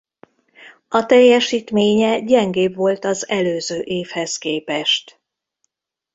[0.87, 5.21] A teljesítménye gyengébb volt az előző évhez képest.